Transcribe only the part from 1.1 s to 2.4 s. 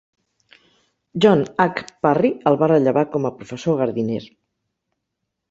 John H. Parry